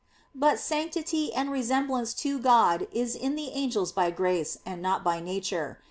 [0.33, 5.19] But sanctity and resemblance to God is in the angels by grace, and not by
[5.19, 5.77] nature.